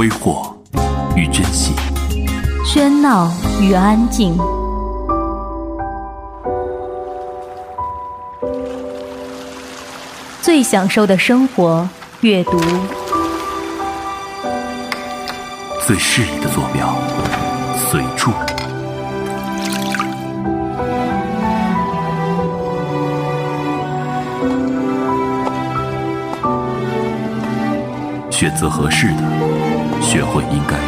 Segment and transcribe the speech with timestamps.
[0.00, 0.56] 挥霍
[1.14, 1.74] 与珍惜，
[2.64, 4.34] 喧闹与安静，
[10.40, 11.86] 最享受的生活，
[12.22, 12.58] 阅读。
[15.86, 16.96] 最适宜的坐标，
[17.76, 18.32] 随处。
[28.30, 29.22] 选择合适的，
[30.12, 30.82] 学会应该的。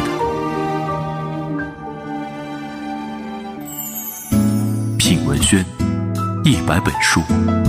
[4.97, 5.65] 品文轩，
[6.43, 7.21] 一百本书，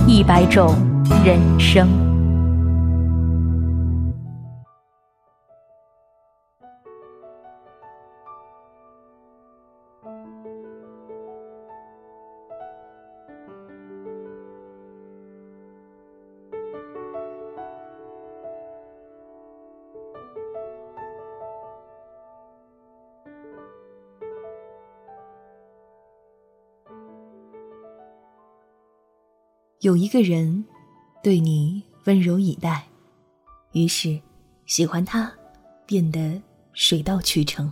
[0.05, 0.75] 一百种
[1.23, 2.14] 人生。
[29.85, 30.65] 有一个人
[31.21, 32.87] 对你温柔以待，
[33.73, 34.19] 于是
[34.65, 35.31] 喜欢他
[35.85, 36.41] 变得
[36.73, 37.71] 水到渠成。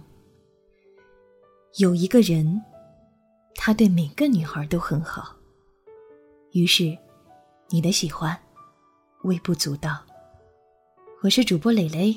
[1.80, 2.62] 有一个人，
[3.56, 5.36] 他对每个女孩都很好，
[6.52, 6.96] 于是
[7.70, 8.40] 你的喜欢
[9.24, 10.00] 微不足道。
[11.24, 12.16] 我是主播蕾蕾，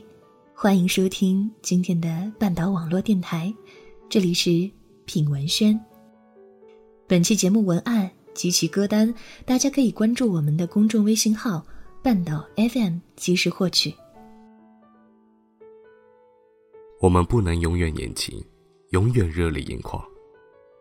[0.54, 3.50] 欢迎收听今天的半岛网络电台，
[4.10, 4.70] 这里是
[5.06, 5.80] 品文轩。
[7.06, 8.15] 本期节目文案。
[8.36, 9.12] 及其歌单，
[9.44, 11.64] 大家可以关注我们的公众微信号
[12.04, 13.92] “半岛 FM” 及时获取。
[17.00, 18.44] 我们不能永远年轻，
[18.90, 20.02] 永远热泪盈眶，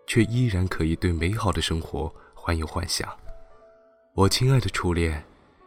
[0.06, 3.09] 却依然可以对美好的生活怀有幻想。
[4.14, 5.23] 我亲爱的初恋，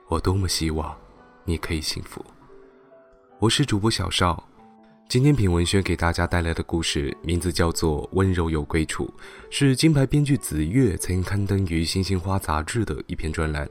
[0.08, 0.96] 我多么希望
[1.44, 2.24] 你可以幸福。
[3.38, 4.47] 我是主播小邵。
[5.08, 9.06] 今天品文轩给大家带来的故事名字叫做《温柔有归处》，
[9.48, 13.66] 是金牌编剧子月曾刊登于《星星花》杂志的一篇专栏。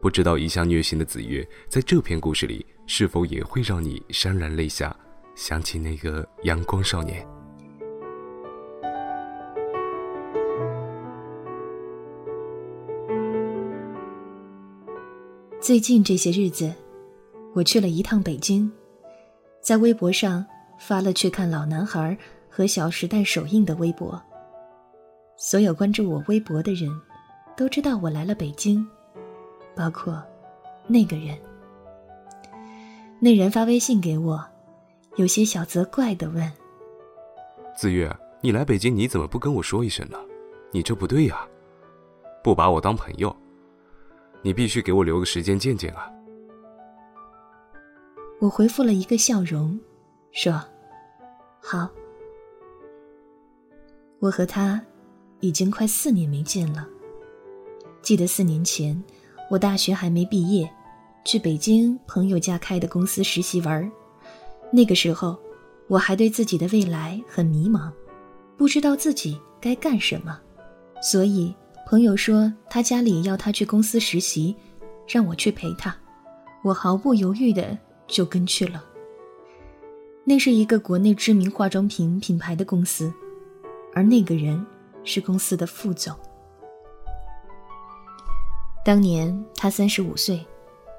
[0.00, 4.96] 不知道一向虐心的子月，在这篇故事里是否也会让你潸然泪下，
[5.34, 7.26] 想起那个阳光少年？
[15.60, 16.72] 最近这些日子，
[17.52, 18.70] 我去了一趟北京，
[19.60, 20.46] 在微博上。
[20.78, 22.16] 发了去看老男孩
[22.48, 24.20] 和《小时代》首映的微博。
[25.36, 26.90] 所有关注我微博的人，
[27.56, 28.84] 都知道我来了北京，
[29.76, 30.22] 包括
[30.86, 31.38] 那个人。
[33.20, 34.44] 那人发微信给我，
[35.16, 36.52] 有些小责怪的问
[37.76, 40.18] ：“子月，你来北京你怎么不跟我说一声呢？
[40.70, 41.46] 你这不对呀，
[42.42, 43.34] 不把我当朋友，
[44.42, 46.10] 你必须给我留个时间见见啊。”
[48.40, 49.78] 我回复了一个笑容。
[50.32, 50.52] 说
[51.60, 51.88] ：“好。”
[54.20, 54.80] 我和他
[55.40, 56.86] 已经快四年没见了。
[58.02, 59.00] 记得四年前，
[59.50, 60.68] 我大学还没毕业，
[61.24, 63.90] 去北京朋友家开的公司实习玩
[64.72, 65.38] 那个时候，
[65.86, 67.92] 我还对自己的未来很迷茫，
[68.56, 70.40] 不知道自己该干什么。
[71.00, 71.54] 所以
[71.86, 74.54] 朋友说他家里要他去公司实习，
[75.06, 75.96] 让我去陪他。
[76.64, 77.78] 我毫不犹豫的
[78.08, 78.82] 就跟去了。
[80.28, 83.10] 那是一个国内知名化妆品品牌的公司，
[83.94, 84.62] 而那个人
[85.02, 86.14] 是公司的副总。
[88.84, 90.44] 当年他三十五岁，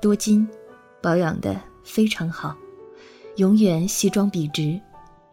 [0.02, 0.50] 多金，
[1.00, 2.58] 保养的非常好，
[3.36, 4.82] 永远西装笔直，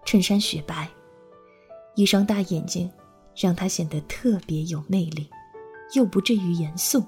[0.05, 0.87] 衬衫雪白，
[1.95, 2.91] 一双大眼睛
[3.35, 5.27] 让他显得特别有魅力，
[5.95, 7.03] 又不至于严肃。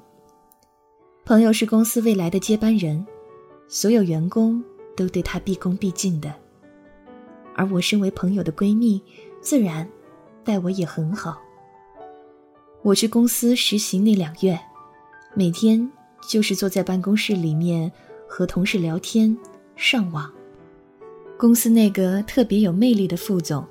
[1.27, 3.07] 朋友是公司未来的接班人，
[3.69, 4.65] 所有员工
[4.97, 6.35] 都对他毕恭毕敬的。
[7.59, 9.03] 而我身为朋友的闺蜜，
[9.41, 9.87] 自然
[10.45, 11.37] 待我也很好。
[12.83, 14.57] 我去公司实习那两月，
[15.35, 15.91] 每天
[16.29, 17.91] 就是坐在办公室里面
[18.29, 19.37] 和同事聊天、
[19.75, 20.33] 上网。
[21.37, 23.67] 公司那个特别有魅力的副总，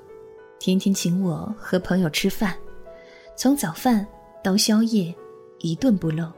[0.58, 2.54] 天天请我和朋友吃饭，
[3.36, 4.06] 从早饭
[4.44, 5.14] 到宵夜，
[5.60, 6.30] 一顿不漏。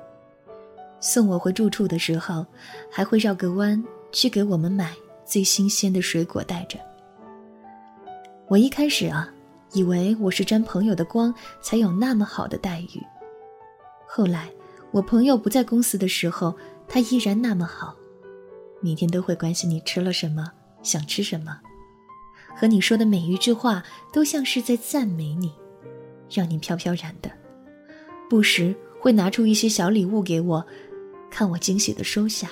[1.01, 2.47] 送我回住处的时候，
[2.89, 3.83] 还会绕个弯
[4.13, 4.95] 去给我们买
[5.27, 6.79] 最新鲜的水果带着。
[8.51, 9.33] 我一开始啊，
[9.75, 11.33] 以为我是沾朋友的光
[11.63, 13.01] 才有那么好的待遇。
[14.09, 14.51] 后来
[14.91, 16.53] 我朋友不在公司的时候，
[16.89, 17.95] 他依然那么好，
[18.81, 20.51] 每天都会关心你吃了什么，
[20.83, 21.61] 想吃什么，
[22.57, 25.53] 和你说的每一句话都像是在赞美你，
[26.29, 27.31] 让你飘飘然的。
[28.29, 30.67] 不时会拿出一些小礼物给我，
[31.31, 32.51] 看我惊喜的收下。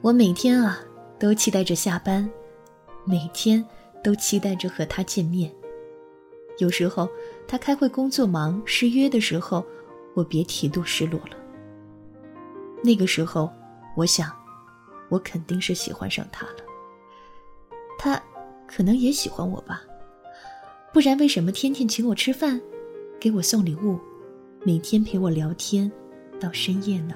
[0.00, 0.80] 我每天啊，
[1.16, 2.28] 都期待着下班。
[3.06, 3.64] 每天
[4.04, 5.52] 都期待着和他见面。
[6.58, 7.08] 有时候
[7.48, 9.64] 他开会工作忙失约的时候，
[10.14, 11.36] 我别提多失落了。
[12.84, 13.50] 那个时候，
[13.96, 14.30] 我想，
[15.08, 16.56] 我肯定是喜欢上他了。
[17.98, 18.22] 他
[18.68, 19.82] 可能也喜欢我吧，
[20.92, 22.60] 不然为什么天天请我吃饭，
[23.18, 23.98] 给我送礼物，
[24.62, 25.90] 每天陪我聊天
[26.38, 27.14] 到深夜呢？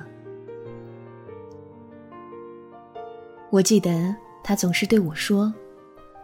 [3.51, 5.53] 我记得他总是对我说：“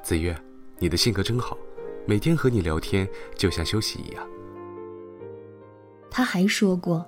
[0.03, 0.35] 子越，
[0.85, 1.57] 你的性格真好，
[2.05, 4.29] 每天和你聊天就像休息一样。”
[6.13, 7.03] 他还说过：“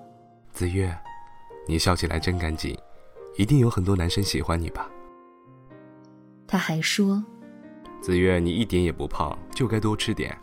[0.50, 0.96] 子月，
[1.69, 2.75] 你笑起来真干净，
[3.37, 4.90] 一定有很多男生喜欢你吧？”
[6.49, 7.23] 他还说
[8.00, 10.34] ：“子月，你一点也不胖，就该多吃点。”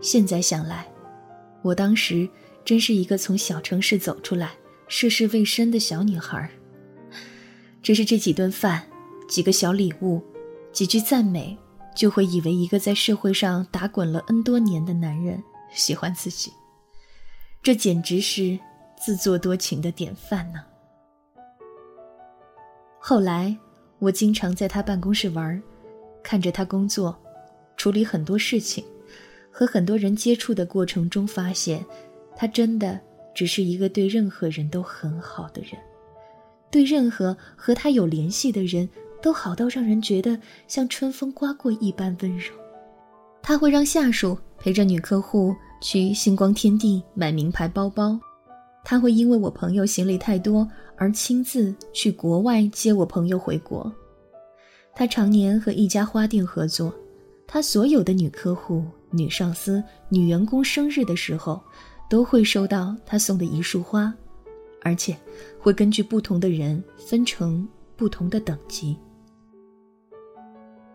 [0.00, 0.86] 现在想来，
[1.62, 2.30] 我当时
[2.64, 4.52] 真是一个从小城市走出来、
[4.86, 6.48] 涉世未深的小女孩。
[7.82, 8.86] 只是这几顿饭、
[9.28, 10.22] 几个小礼物、
[10.72, 11.56] 几句赞美，
[11.94, 16.52] 就会以为一个在社会上打滚了 N 多年的男人喜欢自己，
[17.62, 18.58] 这简直是
[18.96, 20.60] 自作多情的典范呢。
[22.98, 23.56] 后来，
[23.98, 25.60] 我经常在他办公室玩，
[26.22, 27.18] 看着他工作，
[27.76, 28.84] 处理很多事情，
[29.50, 31.84] 和很多人接触的过程中，发现，
[32.36, 33.00] 他真的
[33.34, 35.72] 只是一个对任何人都很好的人。
[36.70, 38.88] 对任何和他有联系的人
[39.22, 42.52] 都好到让人觉得像春风刮过一般温柔。
[43.42, 48.18] 他会让下属陪着女客户去星光天地买名牌包包，
[48.84, 53.90] 他会因为我朋友行李太多而亲自去国外接我朋友回国。
[54.94, 56.92] 他常年和一家花店合作，
[57.46, 61.60] 他所有的女客户、女上司、女员工生日的时候，
[62.10, 64.12] 都会收到他送的一束花。
[64.82, 65.16] 而且，
[65.58, 68.96] 会根据不同的人分成不同的等级。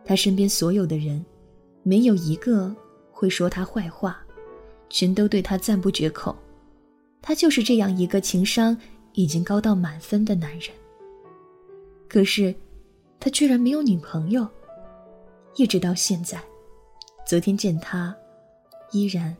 [0.06, 1.26] 他身边所有的人，
[1.82, 2.74] 没有一个
[3.12, 4.24] 会说他坏话，
[4.90, 6.36] 全都对他赞不绝口。
[7.22, 8.78] 他就是这样一个情商
[9.14, 10.70] 已经高到满分的男人。
[12.08, 12.54] 可是，
[13.20, 14.48] 他居然没有女朋友，
[15.56, 16.40] 一直到现在，
[17.26, 18.16] 昨天见他，
[18.92, 19.36] 依然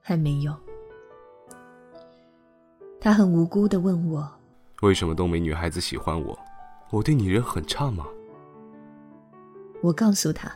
[0.00, 0.54] 还没有。
[3.00, 4.30] 他很无辜的问我
[4.82, 6.38] ：“为什么都没女孩子喜欢我？
[6.90, 8.06] 我对女人很差吗？”
[9.82, 10.52] 我告诉他：“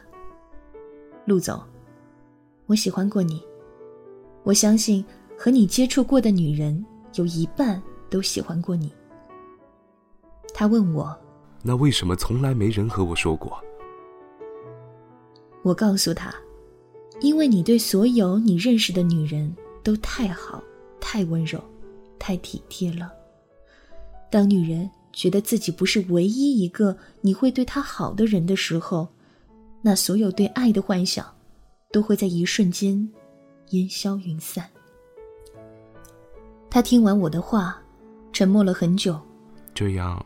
[1.24, 1.60] 陆总，
[2.66, 3.42] 我喜欢过你。
[4.42, 5.04] 我相信
[5.38, 6.84] 和你接触过的女人
[7.14, 8.92] 有一半都喜欢过你。”
[10.52, 11.16] 他问我
[11.62, 13.58] ：“那为什么从来没人和我说过？”
[15.62, 16.34] 我告诉他
[17.20, 20.62] ：“因为你对所有你认识的女人都太好，
[21.00, 21.58] 太温柔。”
[22.16, 23.12] 太体贴了。
[24.30, 29.06] 当女人觉得自己不是唯一一个你会对她好的人的时候，
[29.86, 31.26] 那所有对爱的幻想，
[31.92, 33.06] 都会在一瞬间
[33.72, 34.64] 烟消云散。
[36.70, 37.78] 他听完我的话，
[38.32, 39.20] 沉默了很久。
[39.74, 40.24] 这样，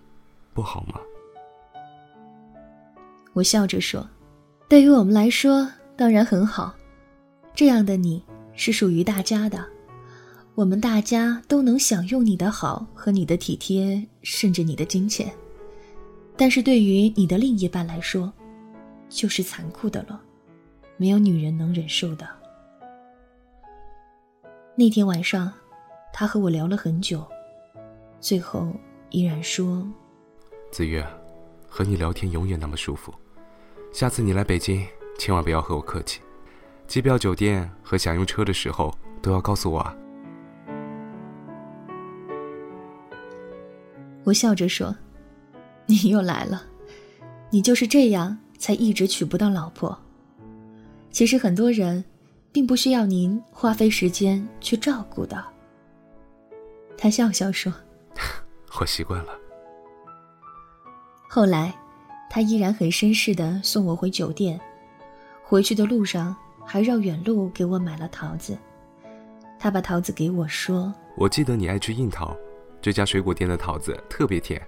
[0.55, 1.01] 不好吗？
[3.33, 4.09] 我笑着说
[4.71, 6.73] ：“对于我们来说，当然很好。
[7.53, 8.23] 这样的你
[8.55, 9.67] 是属于大家的。”
[10.55, 15.33] 我们大家都能享用你的好和你的体贴，甚至你的金钱，
[16.37, 18.33] 但是对于你的另一半来说，
[19.09, 20.21] 就是残酷的了，
[20.97, 22.29] 没有女人能忍受的。
[24.75, 25.53] 那天晚上，
[26.12, 27.27] 他和我聊了很久，
[28.21, 28.73] 最后
[29.11, 29.87] 依然说
[30.71, 31.05] ：“子月，
[31.69, 33.12] 和你聊天永远那么舒服，
[33.93, 34.87] 下次你来北京，
[35.19, 36.21] 千万不要和我客气，
[36.87, 39.97] 机票、酒店和想用车的时候都要告诉我啊。”
[44.25, 44.95] 我笑着说
[45.87, 46.62] ：“你又来了，
[47.50, 49.99] 你就是这样才一直娶不到老婆。
[51.11, 52.05] 其实很多人，
[52.53, 55.43] 并不需要您花费时间去照顾的。”
[56.99, 57.73] 他笑笑说：
[58.81, 59.33] “我习惯了。”
[61.31, 61.75] 后来，
[62.29, 64.61] 他依然很绅士的送我回酒店，
[65.43, 66.35] 回去的路上
[66.65, 68.59] 还绕远路给我买了桃子。
[69.59, 72.37] 他把桃子给我说：“我记得你爱吃樱桃。”
[72.81, 74.61] 这家水果店的桃子特别甜。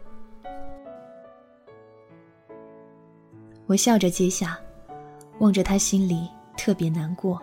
[3.70, 4.58] 我笑着接下，
[5.38, 7.40] 望着他，心里特别难过，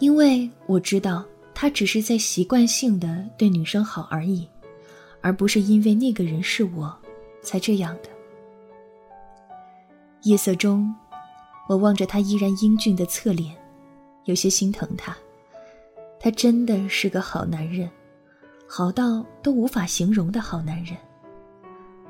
[0.00, 4.44] 因为我知道他只是在习惯性的对女生好而已，
[5.20, 6.92] 而不是因为那个人是我，
[7.42, 8.08] 才这样的。
[10.22, 10.92] 夜色中，
[11.68, 13.56] 我望着他依然英俊的侧脸，
[14.24, 15.16] 有些心疼他。
[16.18, 17.88] 他真的是个好男人。
[18.66, 20.96] 好到都无法形容的好男人。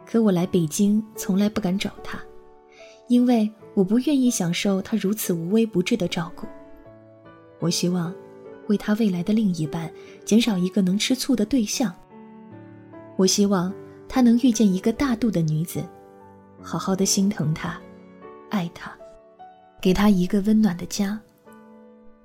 [0.07, 2.19] 可我来北京从来不敢找他，
[3.11, 6.47] 因为我不愿意享受他如此无微不至的照顾。
[7.59, 8.15] 我希望
[8.69, 9.93] 为他未来的另一半
[10.25, 11.93] 减少一个能吃醋的对象。
[13.17, 13.75] 我希望
[14.09, 15.85] 他能遇见一个大度的女子，
[16.63, 17.81] 好好的心疼他，
[18.49, 18.97] 爱他，
[19.83, 21.21] 给他一个温暖的家。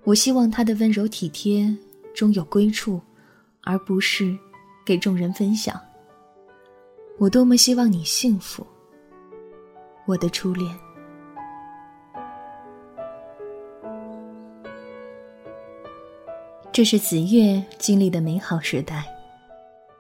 [0.04, 1.76] 我希望他的温柔体贴
[2.14, 3.02] 终有归处，
[3.64, 4.38] 而不是
[4.86, 5.82] 给众人分享。
[7.18, 8.66] 我多么希望你幸福，
[10.08, 10.76] 我的初恋。
[16.72, 19.04] 这是子月经历的美好时代。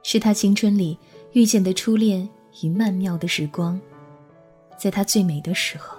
[0.03, 0.95] 是他青春里
[1.31, 2.29] 遇见的初恋
[2.62, 3.81] 与曼妙的时光，
[4.77, 5.97] 在他最美的时候。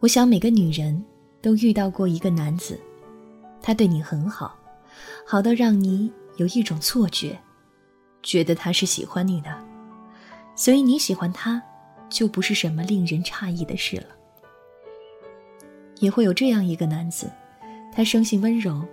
[0.00, 1.02] 我想每个女人
[1.40, 2.78] 都遇到过一个男子，
[3.62, 4.54] 他对你很好，
[5.26, 7.38] 好到让你有一种错觉，
[8.22, 9.48] 觉得他是喜欢你的，
[10.54, 11.62] 所以你喜欢他，
[12.08, 14.06] 就不是什么令人诧异的事了。
[16.00, 17.30] 也会有这样一个男子，
[17.94, 18.84] 他生性温柔，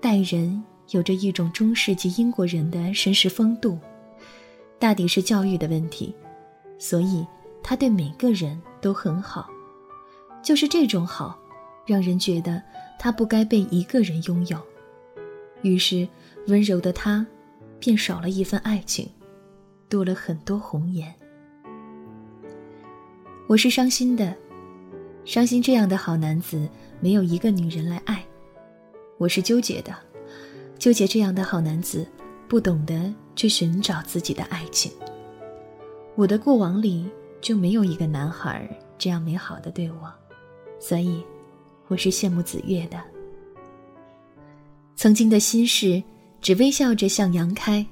[0.00, 0.62] 待人。
[0.92, 3.78] 有着一种中世纪英国人的绅士风度，
[4.78, 6.14] 大抵是教育的问题，
[6.78, 7.26] 所以
[7.62, 9.50] 他对每个人都很好。
[10.42, 11.38] 就是这种好，
[11.84, 12.62] 让人觉得
[12.98, 14.58] 他不该被一个人拥有。
[15.60, 16.08] 于是，
[16.46, 17.26] 温柔的他，
[17.78, 19.06] 便少了一份爱情，
[19.90, 21.14] 多了很多红颜。
[23.48, 24.36] 我是伤心的，
[25.24, 26.68] 伤心这样的好男子
[27.00, 28.22] 没有一个女人来爱。
[29.16, 29.96] 我是纠结的。
[30.78, 32.06] 纠结这样的好男子，
[32.46, 34.92] 不懂得去寻找自己的爱情。
[36.14, 37.08] 我的过往里
[37.40, 40.12] 就没有一个男孩这样美好的对我，
[40.78, 41.24] 所以
[41.86, 43.02] 我是羡慕子月的。
[44.94, 46.02] 曾经的心事，
[46.42, 47.84] 只微笑着向阳开，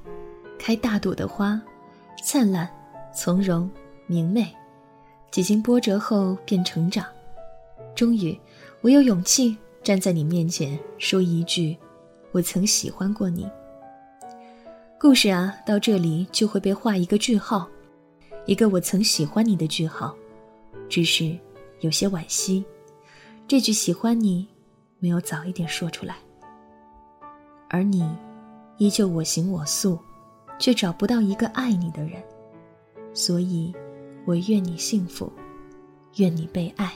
[0.58, 1.58] 开大朵的花，
[2.22, 2.68] 灿烂、
[3.14, 3.70] 从容、
[4.06, 4.46] 明媚。
[5.36, 7.04] 几经波折后便成长，
[7.94, 8.34] 终于，
[8.80, 11.76] 我有勇气站在你面前说一句。
[12.32, 13.46] 我曾喜欢过你。
[14.98, 17.68] 故事啊，到这里就会被画一个句号，
[18.46, 20.16] 一个我曾喜欢你的句号。
[20.88, 21.36] 只是
[21.80, 22.64] 有些惋惜，
[23.46, 24.48] 这句喜欢你
[24.98, 26.16] 没有早一点说出来。
[27.68, 28.08] 而你，
[28.78, 29.98] 依旧我行我素，
[30.58, 32.22] 却找不到一个爱你的人。
[33.12, 33.74] 所以，
[34.26, 35.32] 我愿你幸福，
[36.16, 36.92] 愿你被爱。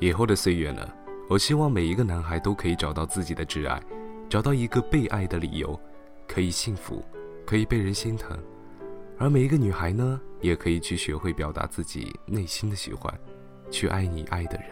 [0.00, 0.88] 以后的岁月呢？
[1.28, 3.78] 我希望每一个男孩都可以找到自己的挚爱，
[4.30, 5.78] 找到一个被爱的理由，
[6.26, 7.04] 可以幸福，
[7.44, 8.34] 可以被人心疼。
[9.18, 13.12] 而每一个女孩呢，也可以去学会表达自己内心的喜欢，
[13.70, 14.68] 去爱你爱的人。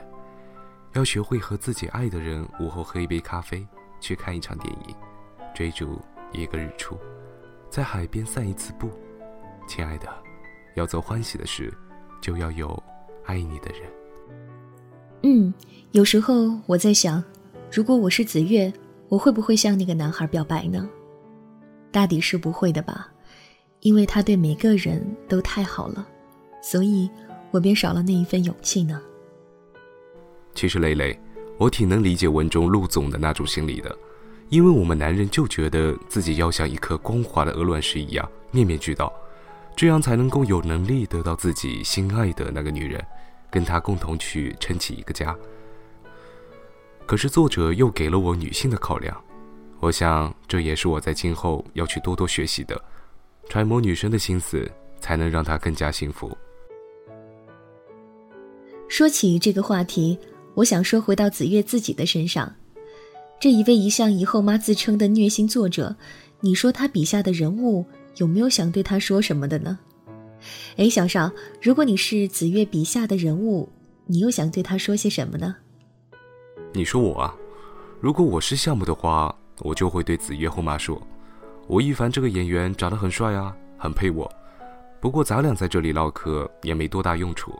[0.94, 3.66] 要学会和自己爱的人午后喝一杯咖啡，
[4.00, 4.96] 去看一场电影，
[5.54, 6.00] 追逐
[6.32, 6.96] 一个日出，
[7.68, 8.88] 在海边散一次步。
[9.68, 10.08] 亲爱的，
[10.74, 11.72] 要做欢喜的事，
[12.20, 12.82] 就要有
[13.24, 13.90] 爱你的人。
[15.22, 15.52] 嗯。
[15.92, 17.20] 有时候我在想，
[17.68, 18.72] 如果我是子月，
[19.08, 20.88] 我会不会向那个男孩表白呢？
[21.90, 23.08] 大抵是不会的吧，
[23.80, 26.06] 因为他对每个人都太好了，
[26.62, 27.10] 所以
[27.50, 29.02] 我便少了那一份勇气呢。
[30.54, 31.18] 其实蕾蕾，
[31.58, 33.92] 我挺能理解文中陆总的那种心理的，
[34.48, 39.12] 因为我们男人就觉得自己要像一颗光滑的鹅卵石一样面面俱到，
[39.80, 43.02] 这样才能够有能力得到自己心爱的那个女人，
[43.50, 45.34] 跟她共同去撑起一个家。
[47.06, 49.18] 可是作者又给了我女性的考量，
[49.78, 52.78] 我想这也是我在今后要去多多学习的，
[53.48, 54.70] 揣摩女生的心思，
[55.00, 56.30] 才能让她更加幸福。
[58.86, 60.18] 说起这个话题，
[60.52, 62.54] 我想说回到子月自己的身上，
[63.40, 65.96] 这一位一向以后妈自称的虐心作者，
[66.40, 67.86] 你说他笔下的人物
[68.16, 69.78] 有没有想对他说什么的呢？
[70.76, 73.68] 哎，小少，如果你是子月笔下的人物，
[74.06, 75.56] 你又想对他说些什么呢？
[76.72, 77.34] 你说我啊，
[78.00, 81.00] 如果我是项目的话，我就会对子月后妈说
[81.68, 84.30] ：“吴亦凡这个演员长得很帅啊，很配我。
[85.00, 87.52] 不过咱俩在这里唠嗑也没多大用处，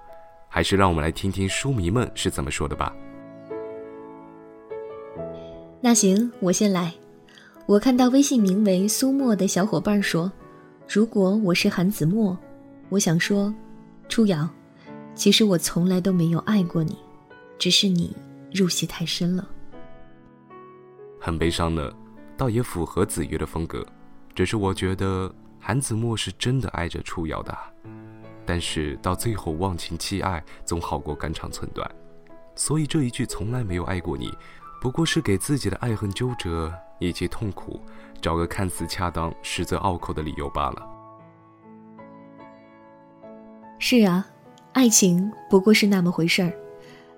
[0.49, 2.95] 还是让我们来听听书迷们是怎么说的吧。”
[5.83, 6.93] 那行，我先来。
[7.67, 10.31] 我看到微信名为苏沫的小伙伴说
[10.93, 12.37] ：“如果我是韩子墨，
[12.89, 13.55] 我想说，
[14.09, 14.51] 初瑶，
[15.15, 16.99] 其实我从来都没有爱过你，
[17.61, 18.13] 只是你。”
[18.53, 19.49] 入戏太深了，
[21.21, 21.95] 很悲伤的，
[22.37, 23.87] 倒也符合子月的风格。
[24.35, 27.57] 只是我觉得韩子墨是真的爱着初瑶的，
[28.45, 31.89] 但是到最后忘情弃爱，总好过肝肠寸断。
[32.57, 34.37] 所以这一句从来没有爱过你，
[34.83, 37.81] 不过是给自己的爱恨纠葛以及痛苦
[38.21, 40.87] 找个看似恰当实则拗口的理由罢了。
[43.79, 44.27] 是啊，
[44.73, 46.53] 爱情不过是那么回事儿，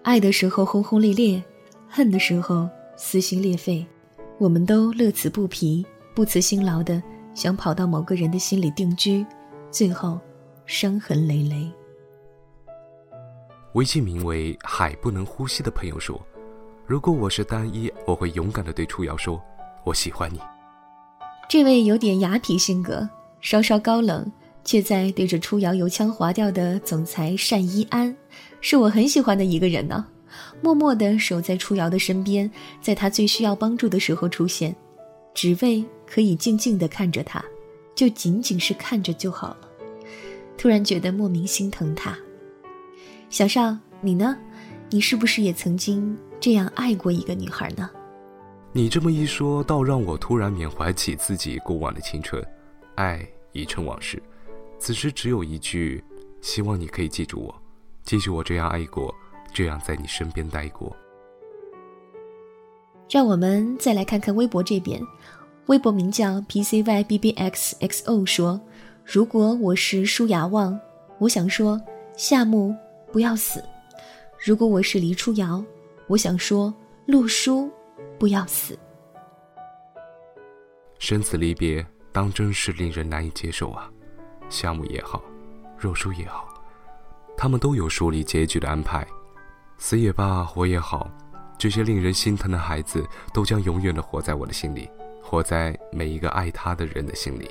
[0.02, 1.42] 爱的时候轰轰烈烈，
[1.88, 3.84] 恨的时候撕心裂肺，
[4.38, 7.02] 我们都乐此不疲，不辞辛劳的
[7.34, 9.26] 想跑到某个人的心里定居，
[9.70, 10.20] 最后
[10.66, 11.68] 伤痕累累。
[13.72, 16.20] 微信名为“海不能呼吸”的朋友说
[16.86, 19.42] ：“如果我是单一，我会勇敢的对初瑶说，
[19.82, 20.38] 我喜欢你。”
[21.52, 23.06] 这位有点雅痞性格，
[23.42, 24.32] 稍稍高冷。
[24.64, 28.16] 却在对着初瑶油腔滑调的总裁单一安，
[28.62, 30.06] 是我很喜欢的一个人呢。
[30.62, 34.74] 默默地守在初瑶的身边，在他最需要帮助的时候出现，
[35.34, 37.44] 只为可以静静地看着他，
[37.94, 39.68] 就仅仅是看着就好了。
[40.56, 42.16] 突然觉得莫名心疼他。
[43.28, 44.38] 小邵，你呢？
[44.88, 47.90] 你是不是也曾经这样爱过一个女孩呢？
[48.74, 52.42] 你这么一说，倒让我突然缅怀起自己过往的青春，
[52.94, 54.20] 爱已成往事。
[54.78, 56.02] 此时只有一句，
[56.40, 57.54] 希望你可以记住我，
[58.02, 59.14] 记住我这样爱过，
[59.52, 60.90] 这样在你身边待过。
[63.10, 65.02] 让我们再来看看微博这边，
[65.66, 68.58] 微博名叫 P C Y B B X X O 说
[69.04, 70.80] ：“如果我是舒雅望，
[71.18, 71.78] 我想说
[72.16, 72.74] 夏木
[73.12, 73.60] 不要死；
[74.42, 75.62] 如果我是黎初瑶，
[76.06, 76.72] 我想说
[77.04, 77.70] 陆叔
[78.22, 78.78] 不要死。”
[81.00, 83.90] 生死离别，当真是令人难以接受啊！
[84.48, 85.20] 夏目也好，
[85.76, 86.46] 若书也好，
[87.36, 89.04] 他们都有梳理结局的安排。
[89.76, 91.10] 死也罢，活也好，
[91.58, 94.88] 这些令人心疼的孩子都将永远的活在我的心里，
[95.20, 97.50] 活在每一个爱他的人的心里。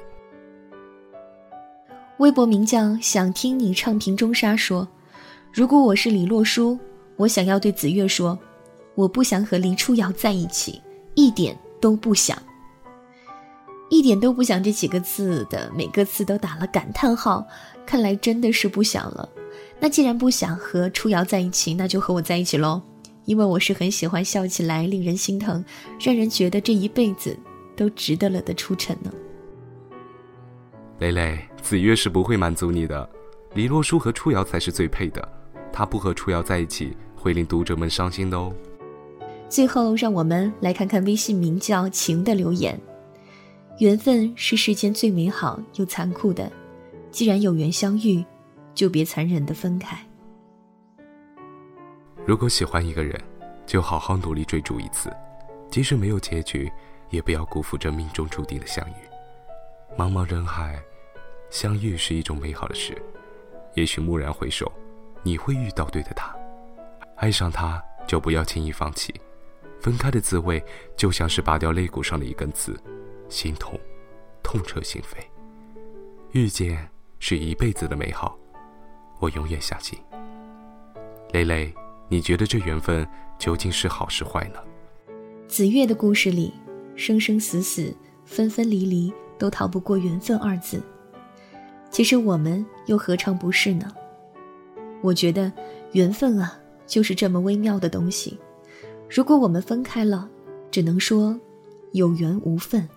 [2.19, 4.87] 微博名叫“想听你唱评中沙”说
[5.51, 6.79] ：“如果我是李洛书，
[7.17, 8.39] 我想要对子月说，
[8.95, 10.81] 我不想和黎初瑶在一起，
[11.15, 12.37] 一点都不想。”
[13.89, 17.45] 一点都不想这几个字的每个字都打了感叹号，
[17.85, 19.27] 看来真的是不想了。
[19.81, 22.81] 那既然不想和初瑶在一起，那就和我在一起喽，
[23.25, 25.63] 因为我是很喜欢笑起来令人心疼，
[25.99, 27.37] 让人觉得这一辈子
[27.75, 29.11] 都值得了的初晨呢。
[30.99, 33.09] 蕾蕾，子月是不会满足你的，
[33.55, 35.29] 李洛书和初瑶才是最配的，
[35.73, 38.53] 他不和初瑶在一起会令读者们伤心的哦。
[39.51, 42.79] 最后，让我们来看看微信名叫情的留言。
[43.79, 46.49] 缘分是世间最美好又残酷的，
[47.11, 48.23] 既然有缘相遇，
[48.73, 49.99] 就别残忍的分开。
[52.25, 53.19] 如果喜欢一个人，
[53.65, 55.11] 就好好努力追逐一次，
[55.69, 56.71] 即使没有结局，
[57.09, 59.97] 也不要辜负这命中注定的相遇。
[59.97, 60.81] 茫茫人海，
[61.49, 62.97] 相遇是一种美好的事，
[63.73, 64.71] 也许蓦然回首，
[65.23, 66.33] 你会遇到对的他。
[67.17, 69.13] 爱上他，就不要轻易放弃。
[69.81, 70.63] 分开的滋味，
[70.95, 72.79] 就像是拔掉肋骨上的一根刺。
[73.27, 73.79] 心痛，
[74.43, 75.23] 痛彻心扉。
[76.31, 76.87] 遇见
[77.19, 78.37] 是一辈子的美好，
[79.19, 79.97] 我永远相信。
[81.31, 81.73] 蕾蕾，
[82.07, 83.07] 你觉得这缘分
[83.39, 84.59] 究竟是好是坏呢？
[85.47, 86.53] 子月的故事里，
[86.95, 90.81] 生生死死、分分离离，都逃不过缘分二字。
[91.89, 93.91] 其实我们又何尝不是呢？
[95.01, 95.51] 我觉得
[95.93, 98.37] 缘分啊，就是这么微妙的东西。
[99.13, 100.29] 如果我们分开了，
[100.71, 101.37] 只能说
[101.91, 102.87] 有缘无分。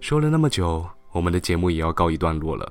[0.00, 2.70] 说了那么久，我们的节目也要告一段落了。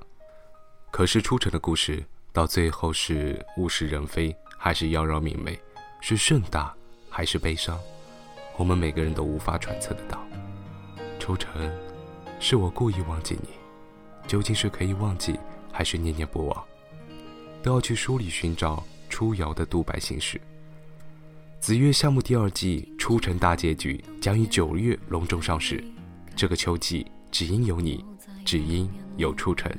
[0.92, 5.60] 可是初晨的故事到最后是物是人非，还是妖娆明媚，
[6.00, 6.72] 是盛大
[7.10, 7.80] 还是悲伤，
[8.56, 10.24] 我们每个人都无法揣测得到。
[11.18, 11.76] 出尘，
[12.40, 13.50] 是我故意忘记你，
[14.28, 15.40] 究竟是可以忘记，
[15.72, 16.64] 还是念念不忘？
[17.64, 20.40] 都要去书里寻找初瑶的独白心事。
[21.64, 25.82] 子月项目第二季初晨大结局将于九月隆重上市，
[26.36, 27.08] 这个秋季。
[27.32, 28.04] 只因有你，
[28.44, 29.74] 只因有初晨。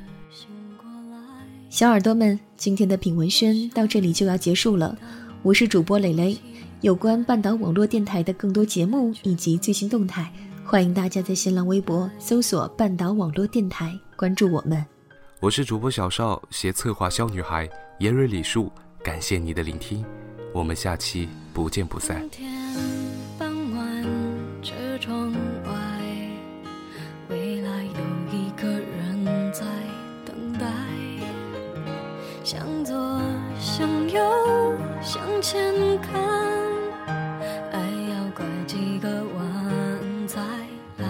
[1.68, 4.96] 小耳朵们，今天的品文轩到这里就要结束了。
[5.42, 6.38] 我是主播蕾蕾，
[6.80, 10.32] 有关半岛网络电台的更多节目以及最新动态，
[10.64, 14.82] 欢迎大家在新浪微博搜索“半岛网络电台”关注我们。
[15.38, 17.68] 我是主播小邵，携策划小女孩
[17.98, 20.02] 严瑞李树，感谢你的聆听，
[20.54, 22.24] 我们下期不见不散。
[32.44, 33.20] 向左，
[33.58, 34.22] 向右，
[35.02, 36.22] 向前看，
[37.72, 40.40] 爱要拐几个弯才
[40.98, 41.06] 来。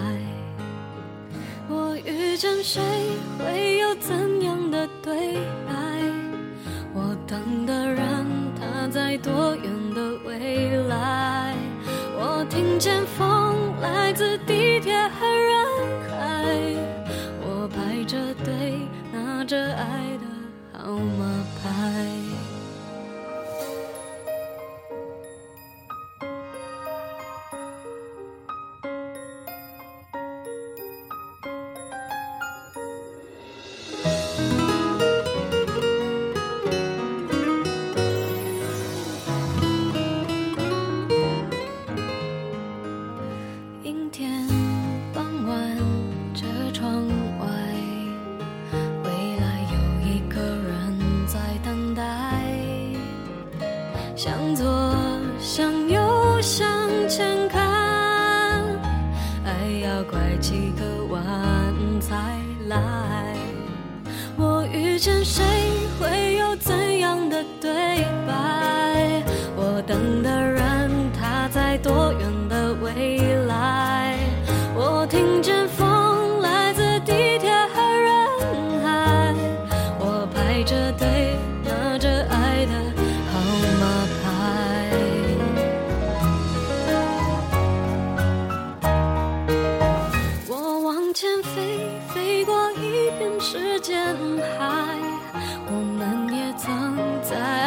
[1.69, 2.81] 我遇见谁，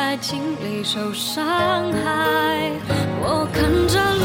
[0.09, 2.73] 在爱情里受伤害。
[3.21, 4.18] 我看着。